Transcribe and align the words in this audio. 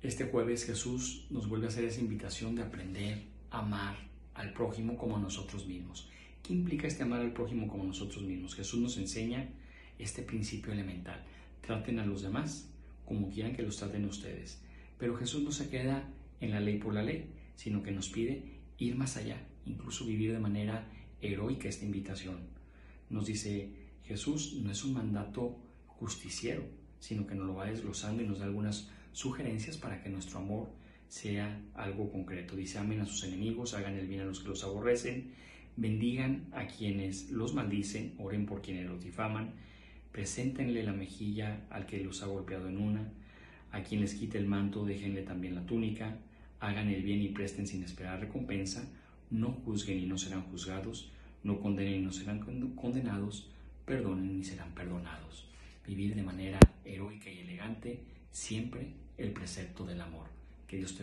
Este 0.00 0.26
jueves 0.26 0.64
Jesús 0.64 1.26
nos 1.28 1.48
vuelve 1.48 1.66
a 1.66 1.70
hacer 1.70 1.84
esa 1.84 2.00
invitación 2.00 2.54
de 2.54 2.62
aprender 2.62 3.24
a 3.50 3.58
amar 3.58 3.96
al 4.34 4.52
prójimo 4.52 4.96
como 4.96 5.18
nosotros 5.18 5.66
mismos. 5.66 6.08
¿Qué 6.40 6.52
implica 6.52 6.86
este 6.86 7.02
amar 7.02 7.20
al 7.20 7.32
prójimo 7.32 7.66
como 7.66 7.82
nosotros 7.82 8.22
mismos? 8.22 8.54
Jesús 8.54 8.78
nos 8.78 8.96
enseña 8.96 9.48
este 9.98 10.22
principio 10.22 10.72
elemental. 10.72 11.24
Traten 11.62 11.98
a 11.98 12.06
los 12.06 12.22
demás 12.22 12.70
como 13.04 13.28
quieran 13.28 13.56
que 13.56 13.62
los 13.62 13.76
traten 13.76 14.04
ustedes. 14.04 14.62
Pero 14.98 15.16
Jesús 15.16 15.42
no 15.42 15.50
se 15.50 15.68
queda 15.68 16.08
en 16.40 16.52
la 16.52 16.60
ley 16.60 16.78
por 16.78 16.94
la 16.94 17.02
ley, 17.02 17.32
sino 17.56 17.82
que 17.82 17.90
nos 17.90 18.08
pide 18.08 18.44
ir 18.78 18.94
más 18.94 19.16
allá, 19.16 19.48
incluso 19.66 20.06
vivir 20.06 20.32
de 20.32 20.38
manera 20.38 20.88
heroica 21.20 21.68
esta 21.68 21.84
invitación. 21.84 22.38
Nos 23.10 23.26
dice, 23.26 23.72
Jesús 24.04 24.60
no 24.62 24.70
es 24.70 24.84
un 24.84 24.92
mandato 24.92 25.58
justiciero, 25.88 26.62
sino 27.00 27.26
que 27.26 27.34
nos 27.34 27.46
lo 27.46 27.54
va 27.54 27.66
desglosando 27.66 28.22
y 28.22 28.26
nos 28.26 28.38
da 28.38 28.46
algunas 28.46 28.90
sugerencias 29.12 29.76
para 29.76 30.02
que 30.02 30.10
nuestro 30.10 30.38
amor 30.38 30.70
sea 31.08 31.60
algo 31.74 32.10
concreto. 32.10 32.56
Dice, 32.56 32.78
amen 32.78 33.00
a 33.00 33.06
sus 33.06 33.24
enemigos, 33.24 33.74
hagan 33.74 33.94
el 33.94 34.06
bien 34.06 34.20
a 34.20 34.24
los 34.24 34.40
que 34.40 34.48
los 34.48 34.64
aborrecen, 34.64 35.32
bendigan 35.76 36.46
a 36.52 36.66
quienes 36.66 37.30
los 37.30 37.54
maldicen, 37.54 38.14
oren 38.18 38.46
por 38.46 38.62
quienes 38.62 38.86
los 38.86 39.02
difaman, 39.02 39.54
preséntenle 40.12 40.82
la 40.82 40.92
mejilla 40.92 41.66
al 41.70 41.86
que 41.86 42.02
los 42.02 42.22
ha 42.22 42.26
golpeado 42.26 42.68
en 42.68 42.78
una, 42.78 43.12
a 43.70 43.82
quien 43.82 44.00
les 44.00 44.14
quite 44.14 44.38
el 44.38 44.46
manto, 44.46 44.84
déjenle 44.84 45.22
también 45.22 45.54
la 45.54 45.66
túnica, 45.66 46.18
hagan 46.60 46.88
el 46.88 47.02
bien 47.02 47.22
y 47.22 47.28
presten 47.28 47.66
sin 47.66 47.84
esperar 47.84 48.20
recompensa, 48.20 48.88
no 49.30 49.52
juzguen 49.52 49.98
y 49.98 50.06
no 50.06 50.18
serán 50.18 50.42
juzgados, 50.42 51.10
no 51.44 51.60
condenen 51.60 52.00
y 52.00 52.04
no 52.04 52.12
serán 52.12 52.40
condenados, 52.74 53.50
perdonen 53.84 54.38
y 54.38 54.44
serán 54.44 54.74
perdonados. 54.74 55.46
Vivir 55.88 56.14
de 56.14 56.22
manera 56.22 56.60
heroica 56.84 57.30
y 57.30 57.38
elegante 57.38 57.98
siempre 58.30 58.92
el 59.16 59.32
precepto 59.32 59.86
del 59.86 60.02
amor. 60.02 60.26
Que 60.66 60.76
Dios 60.76 60.94
te 60.94 60.96